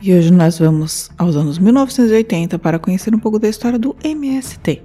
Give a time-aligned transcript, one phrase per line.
[0.00, 4.82] E hoje nós vamos aos anos 1980 para conhecer um pouco da história do MST.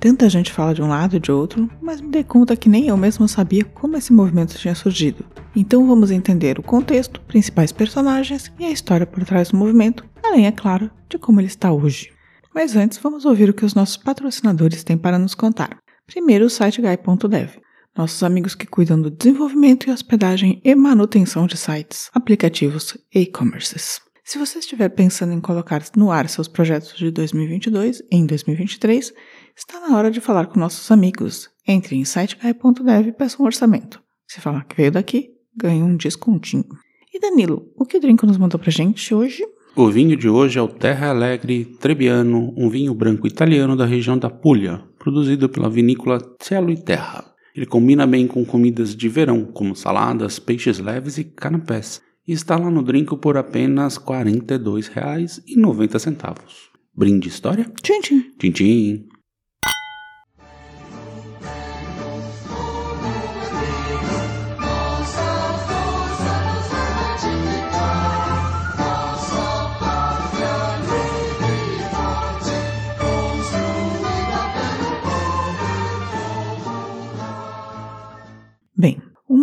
[0.00, 2.88] Tanta gente fala de um lado e de outro, mas me dei conta que nem
[2.88, 5.24] eu mesmo sabia como esse movimento tinha surgido.
[5.54, 10.46] Então vamos entender o contexto, principais personagens e a história por trás do movimento, além,
[10.46, 12.10] é claro, de como ele está hoje.
[12.54, 15.78] Mas antes, vamos ouvir o que os nossos patrocinadores têm para nos contar.
[16.06, 17.50] Primeiro, o site guy.dev,
[17.96, 24.03] nossos amigos que cuidam do desenvolvimento e hospedagem e manutenção de sites, aplicativos e e-commerces.
[24.26, 29.12] Se você estiver pensando em colocar no ar seus projetos de 2022 em 2023,
[29.54, 31.50] está na hora de falar com nossos amigos.
[31.68, 34.02] Entre em siteguy.dev e peça um orçamento.
[34.26, 36.64] Se falar que veio daqui, ganha um descontinho.
[37.12, 39.44] E Danilo, o que o Drinco nos mandou pra gente hoje?
[39.76, 44.16] O vinho de hoje é o Terra Alegre Trebbiano, um vinho branco italiano da região
[44.16, 47.30] da Puglia, produzido pela vinícola Cielo e Terra.
[47.54, 52.56] Ele combina bem com comidas de verão, como saladas, peixes leves e canapés, e está
[52.56, 56.34] lá no Drinco por apenas R$ 42,90.
[56.96, 57.64] Brinde história?
[57.82, 58.30] Tchim, tchim.
[58.38, 59.08] Tchim, tchim.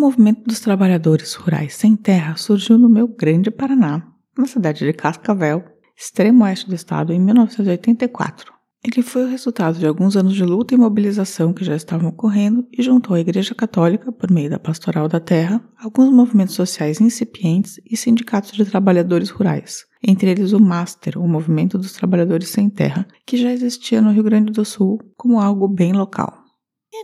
[0.01, 4.03] Movimento dos trabalhadores rurais sem terra surgiu no meu grande Paraná,
[4.35, 5.63] na cidade de Cascavel,
[5.95, 8.51] extremo oeste do estado, em 1984.
[8.83, 12.67] Ele foi o resultado de alguns anos de luta e mobilização que já estavam ocorrendo
[12.75, 17.79] e juntou a Igreja Católica, por meio da Pastoral da Terra, alguns movimentos sociais incipientes
[17.85, 23.07] e sindicatos de trabalhadores rurais, entre eles o MASTER, o Movimento dos Trabalhadores Sem Terra,
[23.23, 26.41] que já existia no Rio Grande do Sul como algo bem local.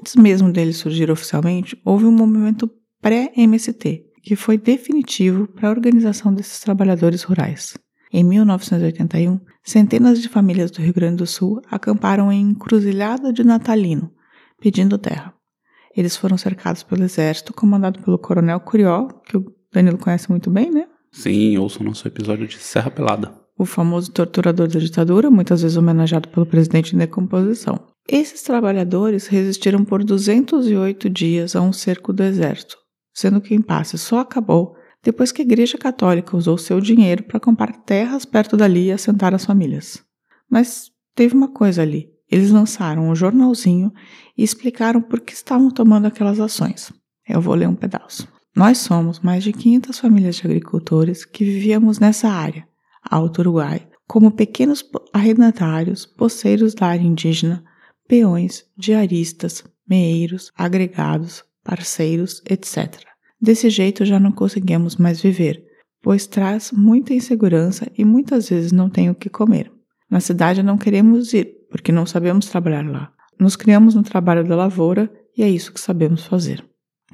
[0.02, 2.68] Antes mesmo dele surgir oficialmente, houve um movimento
[3.02, 7.78] pré-MST, que foi definitivo para a organização desses trabalhadores rurais.
[8.12, 14.12] Em 1981, centenas de famílias do Rio Grande do Sul acamparam em Encruzilhada de Natalino,
[14.60, 15.34] pedindo terra.
[15.96, 20.72] Eles foram cercados pelo exército, comandado pelo coronel Curió, que o Danilo conhece muito bem,
[20.72, 20.88] né?
[21.12, 23.34] Sim, ouça o nosso episódio de Serra Pelada.
[23.58, 27.88] O famoso torturador da ditadura, muitas vezes homenageado pelo presidente em decomposição.
[28.08, 32.78] Esses trabalhadores resistiram por 208 dias a um cerco do exército,
[33.18, 37.40] sendo que o impasse só acabou depois que a Igreja Católica usou seu dinheiro para
[37.40, 40.04] comprar terras perto dali e assentar as famílias.
[40.48, 42.12] Mas teve uma coisa ali.
[42.30, 43.92] Eles lançaram um jornalzinho
[44.38, 46.94] e explicaram por que estavam tomando aquelas ações.
[47.28, 48.28] Eu vou ler um pedaço.
[48.56, 52.68] Nós somos mais de 500 famílias de agricultores que vivíamos nessa área,
[53.02, 57.64] Alto Uruguai, como pequenos arrendatários, poceiros da área indígena,
[58.08, 63.04] peões, diaristas, meeiros, agregados, parceiros, etc.
[63.40, 65.62] Desse jeito já não conseguimos mais viver,
[66.02, 69.70] pois traz muita insegurança e muitas vezes não tem o que comer.
[70.10, 73.12] Na cidade não queremos ir, porque não sabemos trabalhar lá.
[73.38, 76.64] Nos criamos no trabalho da lavoura e é isso que sabemos fazer.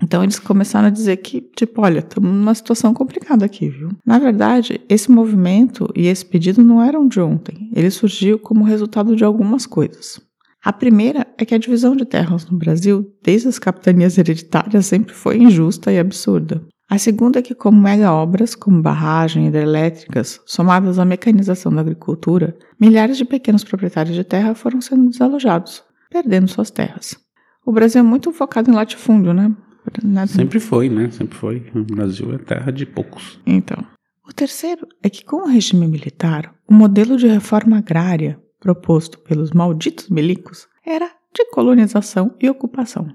[0.01, 3.89] Então eles começaram a dizer que, tipo, olha, estamos numa situação complicada aqui, viu?
[4.05, 7.71] Na verdade, esse movimento e esse pedido não eram de ontem.
[7.75, 10.21] Ele surgiu como resultado de algumas coisas.
[10.63, 15.13] A primeira é que a divisão de terras no Brasil, desde as capitanias hereditárias, sempre
[15.13, 16.63] foi injusta e absurda.
[16.89, 22.55] A segunda é que, como mega obras, como barragem, hidrelétricas, somadas à mecanização da agricultura,
[22.79, 27.17] milhares de pequenos proprietários de terra foram sendo desalojados, perdendo suas terras.
[27.65, 29.53] O Brasil é muito focado em latifúndio, né?
[30.01, 30.27] Nada.
[30.27, 31.09] Sempre foi, né?
[31.11, 31.65] Sempre foi.
[31.75, 33.37] O Brasil é terra de poucos.
[33.45, 33.83] Então.
[34.25, 39.51] O terceiro é que, com o regime militar, o modelo de reforma agrária proposto pelos
[39.51, 43.13] malditos milicos era de colonização e ocupação.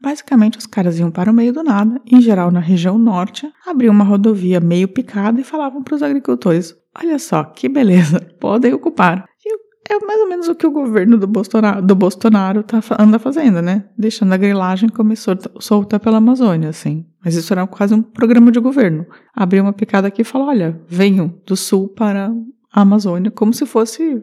[0.00, 3.92] Basicamente, os caras iam para o meio do nada, em geral na região norte, abriam
[3.92, 9.24] uma rodovia meio picada e falavam para os agricultores: Olha só, que beleza, podem ocupar.
[9.44, 13.18] E é mais ou menos o que o governo do Bolsonaro, do Bolsonaro tá, anda
[13.18, 13.84] fazendo, né?
[13.98, 17.04] Deixando a grilagem começou solta pela Amazônia, assim.
[17.24, 19.06] Mas isso era quase um programa de governo.
[19.34, 22.32] Abriu uma picada aqui e falou: olha, venham do sul para
[22.72, 24.22] a Amazônia, como se fosse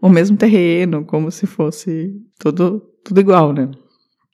[0.00, 3.70] o mesmo terreno, como se fosse tudo, tudo igual, né?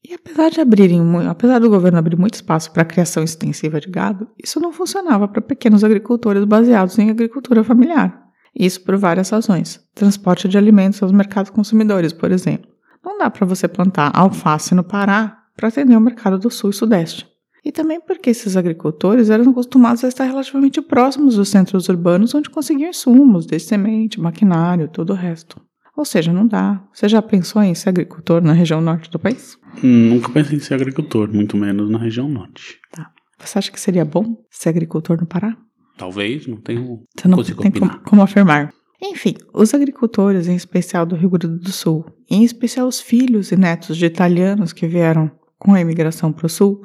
[0.04, 3.88] E apesar de abrirem, apesar do governo abrir muito espaço para a criação extensiva de
[3.88, 8.20] gado, isso não funcionava para pequenos agricultores baseados em agricultura familiar.
[8.54, 9.80] Isso por várias razões.
[9.94, 12.68] Transporte de alimentos aos mercados consumidores, por exemplo.
[13.04, 16.74] Não dá para você plantar alface no Pará para atender o mercado do Sul e
[16.74, 17.31] Sudeste.
[17.64, 22.50] E também porque esses agricultores eram acostumados a estar relativamente próximos dos centros urbanos onde
[22.50, 25.60] conseguiam insumos, desde semente, maquinário, todo o resto.
[25.96, 26.82] Ou seja, não dá.
[26.92, 29.58] Você já pensou em ser agricultor na região norte do país?
[29.82, 32.78] Nunca pensei em ser agricultor, muito menos na região norte.
[32.90, 33.10] Tá.
[33.38, 35.56] Você acha que seria bom ser agricultor no Pará?
[35.96, 37.04] Talvez, não tenho.
[37.16, 38.72] Você não tem como, como afirmar.
[39.00, 43.56] Enfim, os agricultores, em especial do Rio Grande do Sul, em especial os filhos e
[43.56, 46.80] netos de italianos que vieram com a imigração para o Sul,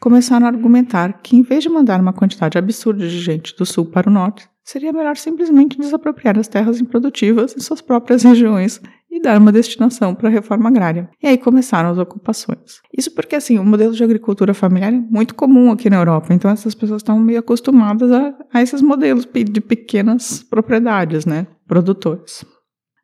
[0.00, 3.86] começaram a argumentar que, em vez de mandar uma quantidade absurda de gente do Sul
[3.86, 8.80] para o Norte, seria melhor simplesmente desapropriar as terras improdutivas em suas próprias regiões
[9.10, 11.08] e dar uma destinação para a reforma agrária.
[11.22, 12.80] E aí começaram as ocupações.
[12.96, 16.50] Isso porque, assim, o modelo de agricultura familiar é muito comum aqui na Europa, então
[16.50, 21.46] essas pessoas estavam meio acostumadas a, a esses modelos de pequenas propriedades, né?
[21.66, 22.44] Produtores.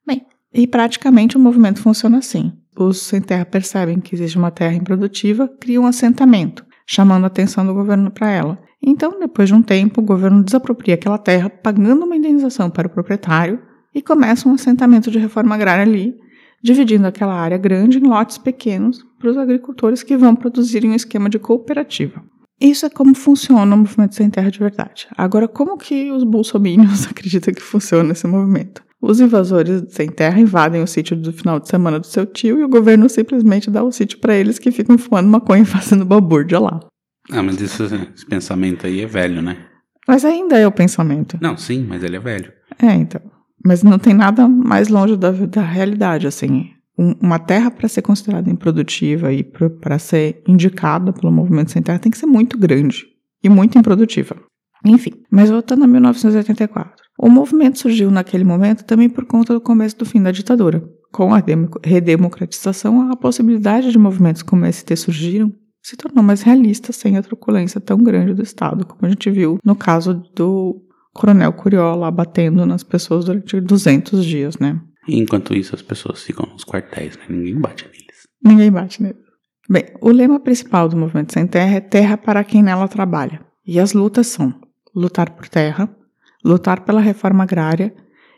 [0.06, 2.52] Bem, e praticamente o movimento funciona assim.
[2.78, 7.66] Os sem terra percebem que existe uma terra improdutiva, criam um assentamento, chamando a atenção
[7.66, 8.58] do governo para ela.
[8.82, 12.90] Então, depois de um tempo, o governo desapropria aquela terra, pagando uma indenização para o
[12.90, 13.60] proprietário
[13.94, 16.14] e começa um assentamento de reforma agrária ali,
[16.62, 20.94] dividindo aquela área grande em lotes pequenos para os agricultores que vão produzir em um
[20.94, 22.22] esquema de cooperativa.
[22.60, 25.08] Isso é como funciona o movimento sem terra de verdade.
[25.16, 28.82] Agora, como que os bolsominions acreditam que funciona esse movimento?
[29.06, 32.64] Os invasores sem terra invadem o sítio do final de semana do seu tio e
[32.64, 36.58] o governo simplesmente dá o sítio para eles que ficam fumando maconha e fazendo balbúrdia
[36.58, 36.80] lá.
[37.30, 39.58] Ah, mas esse, esse pensamento aí é velho, né?
[40.08, 41.38] Mas ainda é o pensamento.
[41.40, 42.50] Não, sim, mas ele é velho.
[42.78, 43.20] É, então.
[43.64, 46.70] Mas não tem nada mais longe da, da realidade, assim.
[46.98, 51.98] Um- uma terra para ser considerada improdutiva e para ser indicada pelo movimento sem terra
[51.98, 53.04] tem que ser muito grande
[53.42, 54.36] e muito improdutiva.
[54.84, 57.03] Enfim, mas voltando a 1984.
[57.18, 60.82] O movimento surgiu naquele momento também por conta do começo do fim da ditadura.
[61.12, 65.52] Com a demo- redemocratização, a possibilidade de movimentos como esse ter surgiram
[65.82, 69.58] se tornou mais realista sem a truculência tão grande do Estado, como a gente viu
[69.64, 70.82] no caso do
[71.12, 74.80] Coronel Curió lá batendo nas pessoas durante 200 dias, né?
[75.06, 77.24] Enquanto isso, as pessoas ficam nos quartéis, né?
[77.28, 78.26] Ninguém bate neles.
[78.42, 79.18] Ninguém bate nele.
[79.68, 83.40] Bem, o lema principal do Movimento Sem Terra é terra para quem nela trabalha.
[83.66, 84.54] E as lutas são
[84.94, 85.94] lutar por terra,
[86.44, 87.94] lutar pela reforma agrária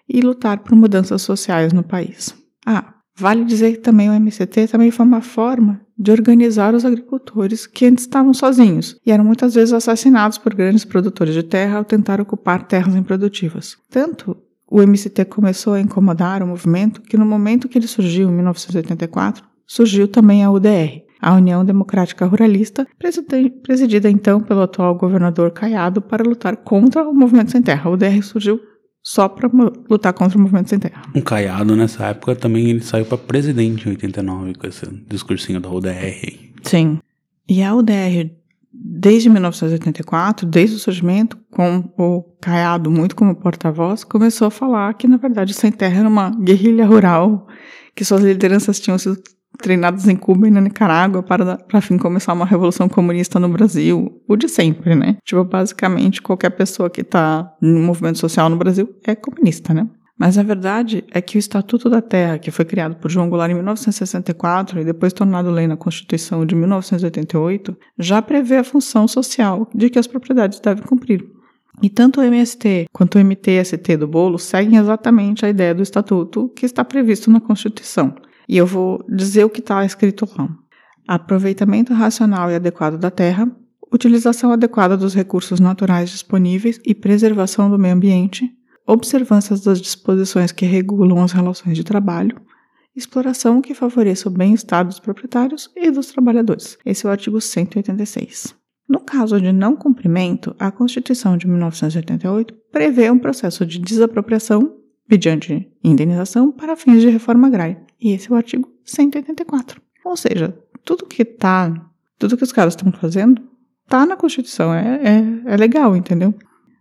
[0.09, 2.35] e lutar por mudanças sociais no país.
[2.65, 7.67] Ah, vale dizer que também o MCT também foi uma forma de organizar os agricultores
[7.67, 11.85] que antes estavam sozinhos e eram muitas vezes assassinados por grandes produtores de terra ao
[11.85, 13.77] tentar ocupar terras improdutivas.
[13.91, 14.37] Tanto
[14.69, 19.45] o MCT começou a incomodar o movimento que no momento que ele surgiu, em 1984,
[19.67, 22.87] surgiu também a UDR, a União Democrática Ruralista,
[23.63, 27.89] presidida então pelo atual governador Caiado para lutar contra o movimento sem terra.
[27.89, 28.61] A UDR surgiu
[29.03, 29.49] só para
[29.89, 31.03] lutar contra o movimento sem terra.
[31.15, 35.71] Um caiado nessa época também ele saiu pra presidente em 89 com esse discursinho da
[35.71, 36.53] UDR.
[36.63, 36.99] Sim.
[37.49, 38.33] E a UDR,
[38.73, 45.07] desde 1984, desde o surgimento, com o Caiado muito como porta-voz, começou a falar que,
[45.07, 47.47] na verdade, Sem Terra era uma guerrilha rural,
[47.95, 49.23] que suas lideranças tinham sido
[49.57, 54.23] treinadas em Cuba e na Nicarágua para, para fim, começar uma revolução comunista no Brasil.
[54.29, 55.17] O de sempre, né?
[55.25, 59.89] Tipo, basicamente, qualquer pessoa que está no movimento social no Brasil é comunista, né?
[60.19, 63.51] Mas a verdade é que o Estatuto da Terra, que foi criado por João Goulart
[63.51, 69.69] em 1964 e depois tornado lei na Constituição de 1988, já prevê a função social
[69.75, 71.37] de que as propriedades devem cumprir.
[71.83, 76.49] E tanto o MST quanto o MTST do bolo seguem exatamente a ideia do Estatuto
[76.57, 78.15] que está previsto na Constituição.
[78.49, 80.49] E eu vou dizer o que está escrito lá.
[81.07, 83.51] Aproveitamento racional e adequado da terra,
[83.93, 88.51] utilização adequada dos recursos naturais disponíveis e preservação do meio ambiente,
[88.87, 92.41] observâncias das disposições que regulam as relações de trabalho,
[92.95, 96.79] exploração que favoreça o bem-estar dos proprietários e dos trabalhadores.
[96.85, 98.55] Esse é o artigo 186.
[98.89, 104.77] No caso de não cumprimento, a Constituição de 1988 prevê um processo de desapropriação
[105.09, 107.81] mediante indenização para fins de reforma agrária.
[108.01, 109.81] E esse é o artigo 184.
[110.05, 111.73] Ou seja, tudo que tá,
[112.19, 113.43] tudo que os caras estão fazendo
[113.89, 116.35] tá na Constituição, é, é, é legal, entendeu?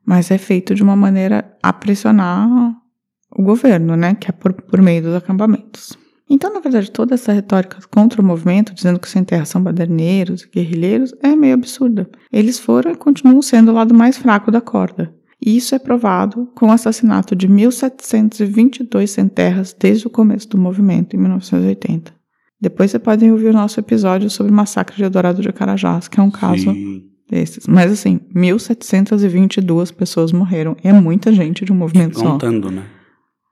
[0.05, 2.75] Mas é feito de uma maneira a pressionar
[3.31, 4.15] o governo, né?
[4.15, 5.97] Que é por, por meio dos acampamentos.
[6.29, 10.41] Então, na verdade, toda essa retórica contra o movimento, dizendo que sem terra são baderneiros
[10.41, 12.09] e guerrilheiros, é meio absurda.
[12.31, 15.13] Eles foram e continuam sendo o lado mais fraco da corda.
[15.41, 20.57] E isso é provado com o assassinato de 1.722 sem terras desde o começo do
[20.57, 22.13] movimento, em 1980.
[22.59, 26.19] Depois você podem ouvir o nosso episódio sobre o massacre de Eldorado de Carajás, que
[26.19, 27.03] é um caso Sim.
[27.29, 27.67] desses.
[27.67, 30.75] Mas assim, 1.722 pessoas morreram.
[30.83, 32.31] É muita gente de um movimento só.
[32.31, 32.85] Contando, né?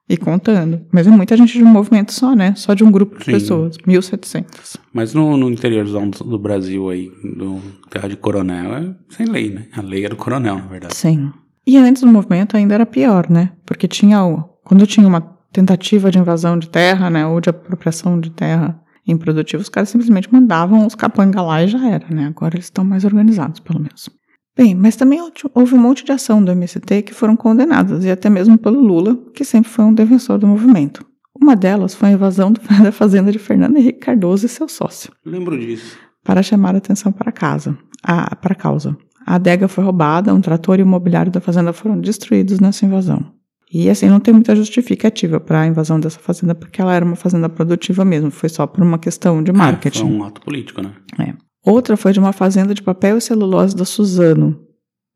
[0.09, 0.81] E contando.
[0.91, 2.53] Mas é muita gente de um movimento só, né?
[2.55, 3.31] Só de um grupo de Sim.
[3.31, 3.77] pessoas.
[3.77, 4.77] 1.700.
[4.91, 9.49] Mas no, no interiorzão do, do Brasil aí, do Terra de Coronel, é sem lei,
[9.49, 9.67] né?
[9.73, 10.95] A lei era do coronel, na verdade.
[10.95, 11.31] Sim.
[11.65, 13.51] E antes do movimento ainda era pior, né?
[13.65, 14.43] Porque tinha o.
[14.63, 17.25] Quando tinha uma tentativa de invasão de terra, né?
[17.25, 21.87] Ou de apropriação de terra improdutiva, os caras simplesmente mandavam os capangas lá e já
[21.87, 22.27] era, né?
[22.27, 24.09] Agora eles estão mais organizados, pelo menos.
[24.55, 25.19] Bem, mas também
[25.53, 29.17] houve um monte de ação do MST que foram condenadas, e até mesmo pelo Lula,
[29.33, 31.03] que sempre foi um defensor do movimento.
[31.35, 32.53] Uma delas foi a invasão
[32.83, 35.97] da fazenda de Fernando Henrique Cardoso e seu sócio Lembro disso.
[36.23, 38.95] para chamar a atenção para casa, a, para a causa.
[39.25, 43.25] A adega foi roubada, um trator e o mobiliário da fazenda foram destruídos nessa invasão.
[43.71, 47.15] E assim, não tem muita justificativa para a invasão dessa fazenda, porque ela era uma
[47.15, 49.99] fazenda produtiva mesmo, foi só por uma questão de marketing.
[49.99, 50.93] Foi um ato político, né?
[51.19, 51.33] É.
[51.65, 54.59] Outra foi de uma fazenda de papel e celulose da Suzano,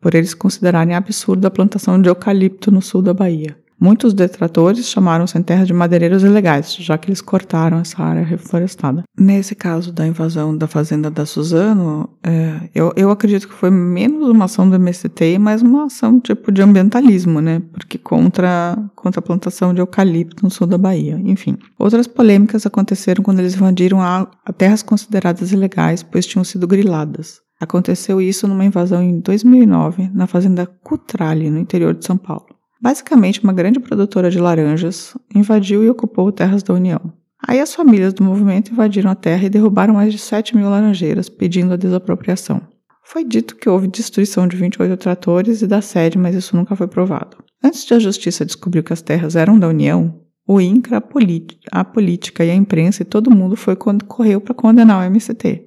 [0.02, 3.56] por eles considerarem absurda a plantação de eucalipto no sul da Bahia.
[3.80, 9.04] Muitos detratores chamaram sem terra de madeireiros ilegais, já que eles cortaram essa área reflorestada.
[9.18, 14.30] Nesse caso da invasão da fazenda da Suzano, é, eu, eu acredito que foi menos
[14.30, 17.62] uma ação do MST mais uma ação tipo de ambientalismo, né?
[17.72, 21.22] Porque contra, contra a plantação de eucalipto no sul da Bahia.
[21.24, 21.58] Enfim.
[21.78, 27.42] Outras polêmicas aconteceram quando eles invadiram a, a terras consideradas ilegais, pois tinham sido griladas.
[27.60, 32.57] Aconteceu isso numa invasão em 2009 na fazenda Cutrale, no interior de São Paulo.
[32.82, 37.14] Basicamente, uma grande produtora de laranjas invadiu e ocupou terras da União.
[37.48, 41.30] Aí as famílias do movimento invadiram a terra e derrubaram mais de 7 mil laranjeiras,
[41.30, 42.62] pedindo a desapropriação.
[43.04, 46.88] Foi dito que houve destruição de 28 tratores e da sede, mas isso nunca foi
[46.88, 47.38] provado.
[47.64, 51.84] Antes de a justiça descobrir que as terras eram da União, o INCRA, a, a
[51.86, 55.67] política e a imprensa e todo mundo foi quando correu para condenar o MST.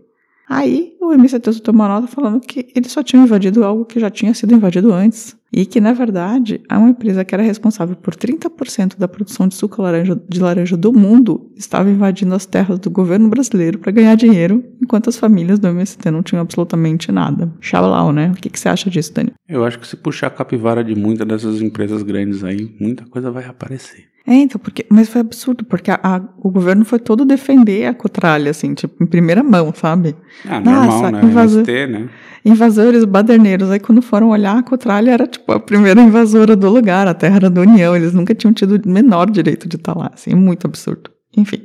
[0.51, 4.11] Aí o MST soltou uma nota falando que eles só tinham invadido algo que já
[4.11, 5.39] tinha sido invadido antes.
[5.53, 9.55] E que, na verdade, a uma empresa que era responsável por 30% da produção de
[9.55, 14.15] suco laranja, de laranja do mundo estava invadindo as terras do governo brasileiro para ganhar
[14.17, 17.53] dinheiro, enquanto as famílias do MST não tinham absolutamente nada.
[17.61, 18.31] Xalau, né?
[18.31, 19.33] O que, que você acha disso, Dani?
[19.49, 23.31] Eu acho que se puxar a capivara de muitas dessas empresas grandes aí, muita coisa
[23.31, 24.10] vai aparecer.
[24.31, 27.93] É, então, porque, mas foi absurdo, porque a- a- o governo foi todo defender a
[27.93, 30.15] Cotralha, assim, tipo, em primeira mão, sabe?
[30.49, 31.21] Ah, Nossa, normal, né?
[31.25, 32.09] invasor- MST, né?
[32.45, 33.71] invasores baderneiros.
[33.71, 37.37] Aí quando foram olhar, a Cotralha era tipo a primeira invasora do lugar, a terra
[37.37, 37.95] era da União.
[37.97, 41.11] Eles nunca tinham tido o menor direito de estar lá, assim, muito absurdo.
[41.37, 41.63] Enfim.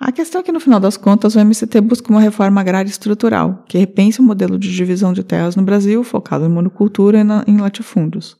[0.00, 3.62] A questão é que, no final das contas, o MST busca uma reforma agrária estrutural,
[3.68, 7.44] que repense o modelo de divisão de terras no Brasil, focado em monocultura e na-
[7.46, 8.36] em latifúndios.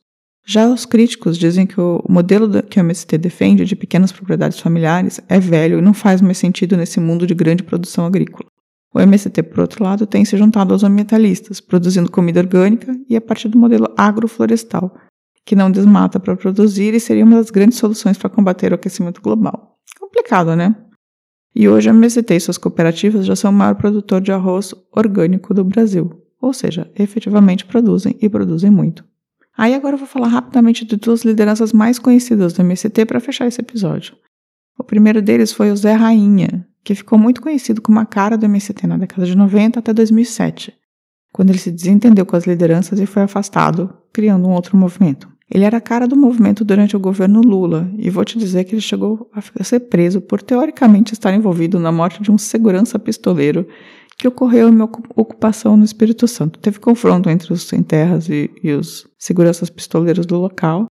[0.49, 5.21] Já os críticos dizem que o modelo que o MST defende de pequenas propriedades familiares
[5.29, 8.49] é velho e não faz mais sentido nesse mundo de grande produção agrícola.
[8.95, 13.21] O MST, por outro lado, tem se juntado aos ambientalistas, produzindo comida orgânica e a
[13.21, 14.97] partir do modelo agroflorestal,
[15.45, 19.21] que não desmata para produzir e seria uma das grandes soluções para combater o aquecimento
[19.21, 19.77] global.
[19.99, 20.77] Complicado, né?
[21.57, 25.53] E hoje a MST e suas cooperativas já são o maior produtor de arroz orgânico
[25.53, 29.05] do Brasil, ou seja, efetivamente produzem e produzem muito.
[29.57, 33.47] Aí agora eu vou falar rapidamente de duas lideranças mais conhecidas do MST para fechar
[33.47, 34.15] esse episódio.
[34.79, 38.45] O primeiro deles foi o Zé Rainha, que ficou muito conhecido como a cara do
[38.45, 40.75] MST na década de 90 até 2007,
[41.33, 45.29] quando ele se desentendeu com as lideranças e foi afastado, criando um outro movimento.
[45.51, 48.75] Ele era a cara do movimento durante o governo Lula, e vou te dizer que
[48.75, 53.67] ele chegou a ser preso por teoricamente estar envolvido na morte de um segurança pistoleiro
[54.19, 56.59] que ocorreu em uma ocu- ocupação no Espírito Santo.
[56.59, 60.87] Teve confronto entre os sem-terras e, e os seguranças pistoleiros do local,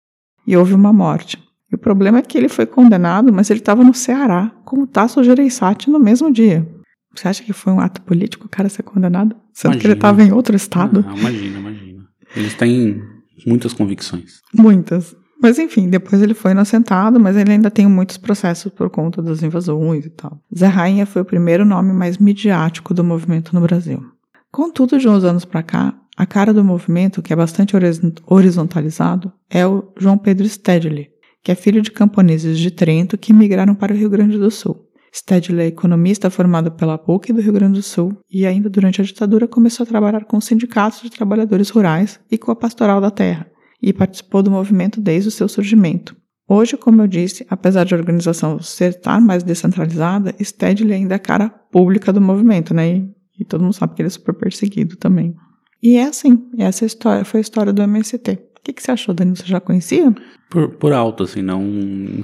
[0.48, 1.38] e houve uma morte.
[1.72, 5.24] E o problema é que ele foi condenado, mas ele estava no Ceará, como Tasso
[5.24, 6.68] Gereissati, no mesmo dia.
[7.16, 9.36] Você acha que foi um ato político o cara ser condenado?
[9.54, 9.94] Sendo que ele Imagina.
[9.94, 11.06] estava em outro estado?
[11.08, 12.04] Ah, imagina, imagina.
[12.36, 13.02] Eles têm
[13.46, 14.40] muitas convicções.
[14.54, 15.16] Muitas.
[15.42, 19.42] Mas enfim, depois ele foi inocentado, mas ele ainda tem muitos processos por conta das
[19.42, 20.40] invasões e tal.
[20.56, 24.04] Zé Rainha foi o primeiro nome mais midiático do movimento no Brasil.
[24.52, 29.32] Contudo, de uns anos para cá, a cara do movimento, que é bastante horiz- horizontalizado,
[29.50, 31.10] é o João Pedro Stedley,
[31.44, 34.88] que é filho de camponeses de Trento que migraram para o Rio Grande do Sul.
[35.14, 39.04] Stedley é economista formado pela PUC do Rio Grande do Sul e ainda durante a
[39.04, 43.51] ditadura começou a trabalhar com sindicatos de trabalhadores rurais e com a pastoral da terra
[43.82, 46.16] e participou do movimento desde o seu surgimento.
[46.48, 51.18] Hoje, como eu disse, apesar de a organização ser estar mais descentralizada, Stedley ainda é
[51.18, 52.98] a cara pública do movimento, né?
[52.98, 53.10] E,
[53.40, 55.34] e todo mundo sabe que ele é super perseguido também.
[55.82, 58.32] E é assim, essa história foi a história do MST.
[58.32, 59.36] O que, que você achou, Dani?
[59.36, 60.14] Você já conhecia?
[60.50, 61.64] Por, por alto, assim, não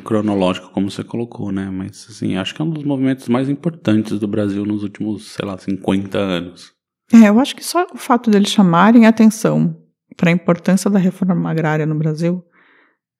[0.04, 1.72] cronológico como você colocou, né?
[1.72, 5.46] Mas, assim, acho que é um dos movimentos mais importantes do Brasil nos últimos, sei
[5.48, 6.74] lá, 50 anos.
[7.12, 9.76] É, eu acho que só o fato deles chamarem atenção
[10.16, 12.44] para a importância da reforma agrária no Brasil,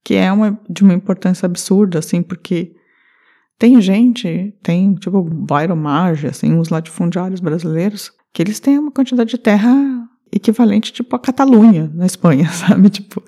[0.04, 2.74] que é uma, de uma importância absurda, assim, porque
[3.60, 9.32] tem gente, tem, tipo, Byron Marge, assim, os latifundiários brasileiros, que eles têm uma quantidade
[9.32, 9.74] de terra
[10.32, 12.90] equivalente, tipo, a Catalunha, na Espanha, sabe?
[12.90, 13.24] Tipo,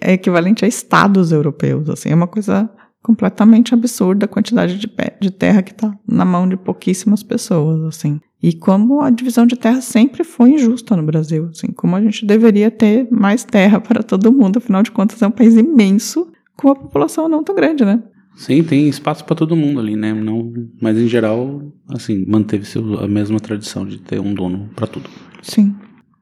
[0.00, 2.70] é equivalente a estados europeus, assim, é uma coisa
[3.02, 8.20] completamente absurda a quantidade de, de terra que está na mão de pouquíssimas pessoas, assim.
[8.44, 12.26] E como a divisão de terra sempre foi injusta no Brasil, assim, como a gente
[12.26, 16.68] deveria ter mais terra para todo mundo, afinal de contas é um país imenso com
[16.68, 18.02] uma população não tão grande, né?
[18.36, 20.12] Sim, tem espaço para todo mundo ali, né?
[20.12, 25.08] Não, mas em geral, assim, manteve-se a mesma tradição de ter um dono para tudo.
[25.40, 25.74] Sim.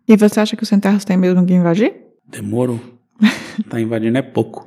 [0.07, 1.93] E você acha que os sem terras têm mesmo que invadir?
[2.31, 2.79] Demorou.
[3.69, 4.65] tá invadindo é pouco.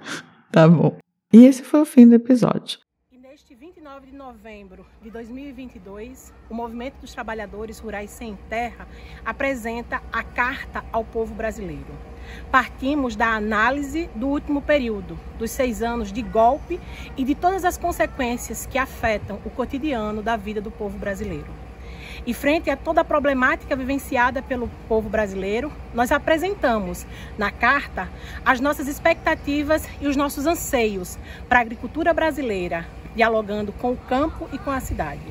[0.51, 0.97] Tá bom.
[1.31, 2.79] E esse foi o fim do episódio.
[3.13, 8.87] E neste 29 de novembro de 2022, o Movimento dos Trabalhadores Rurais Sem Terra
[9.23, 11.93] apresenta a Carta ao Povo Brasileiro.
[12.49, 16.79] Partimos da análise do último período, dos seis anos de golpe
[17.15, 21.53] e de todas as consequências que afetam o cotidiano da vida do povo brasileiro.
[22.25, 27.05] E frente a toda a problemática vivenciada pelo povo brasileiro, nós apresentamos
[27.37, 28.09] na carta
[28.43, 34.47] as nossas expectativas e os nossos anseios para a agricultura brasileira, dialogando com o campo
[34.51, 35.21] e com a cidade.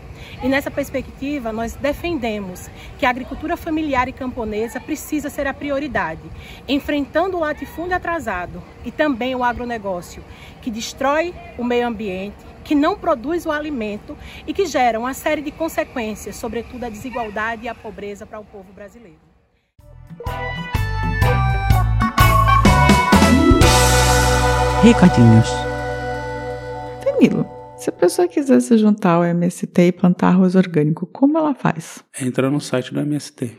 [0.42, 6.22] E nessa perspectiva, nós defendemos que a agricultura familiar e camponesa precisa ser a prioridade,
[6.66, 10.24] enfrentando o latifúndio atrasado e também o agronegócio,
[10.62, 15.42] que destrói o meio ambiente, que não produz o alimento e que gera uma série
[15.42, 19.18] de consequências, sobretudo a desigualdade e a pobreza para o povo brasileiro.
[24.82, 25.48] Recadinhos.
[27.04, 27.46] Danilo,
[27.84, 32.02] se a pessoa quiser se juntar ao MST e plantar arroz orgânico, como ela faz?
[32.18, 33.54] Entra no site do MST.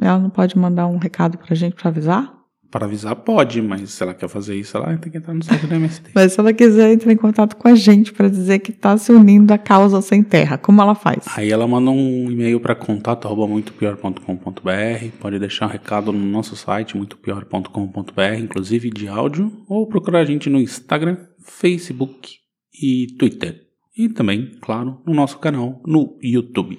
[0.00, 2.38] Ela não pode mandar um recado pra gente pra avisar?
[2.70, 5.66] Para avisar pode, mas se ela quer fazer isso, ela tem que entrar no site
[5.66, 6.10] do MST.
[6.14, 9.10] Mas se ela quiser entrar em contato com a gente para dizer que está se
[9.10, 11.24] unindo à causa sem terra, como ela faz?
[11.34, 18.38] Aí ela manda um e-mail para contato@muitopior.com.br, pode deixar um recado no nosso site muitopior.com.br,
[18.38, 22.38] inclusive de áudio, ou procurar a gente no Instagram, Facebook
[22.80, 23.66] e Twitter.
[23.96, 26.78] E também, claro, no nosso canal no YouTube.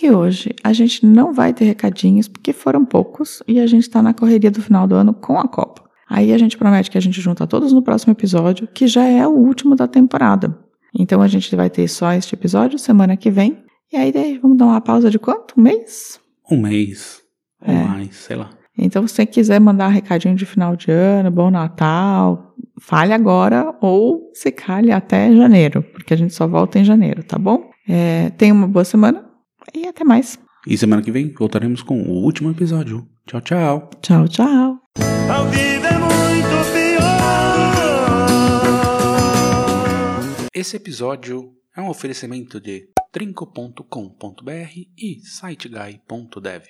[0.00, 4.00] E hoje a gente não vai ter recadinhos porque foram poucos e a gente está
[4.02, 5.82] na correria do final do ano com a Copa.
[6.08, 9.26] Aí a gente promete que a gente junta todos no próximo episódio, que já é
[9.26, 10.56] o último da temporada.
[10.98, 13.64] Então a gente vai ter só este episódio semana que vem.
[13.92, 15.54] E aí daí, vamos dar uma pausa de quanto?
[15.58, 16.20] Um mês?
[16.50, 17.22] Um mês.
[17.66, 17.84] Ou É.
[17.84, 18.50] mais, sei lá.
[18.76, 22.51] Então, se você quiser mandar recadinho de final de ano, bom Natal,
[22.82, 27.38] fale agora ou se calhe até janeiro, porque a gente só volta em janeiro, tá
[27.38, 27.70] bom?
[27.88, 29.24] É, tenha uma boa semana
[29.72, 30.38] e até mais.
[30.66, 33.06] E semana que vem voltaremos com o último episódio.
[33.26, 33.90] Tchau, tchau.
[34.00, 34.78] Tchau, tchau.
[35.30, 37.12] A vida é muito pior.
[40.54, 46.60] Esse episódio é um oferecimento de trinco.com.br e siteguy.dev.